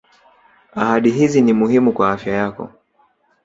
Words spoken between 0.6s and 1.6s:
ahadi hizi ni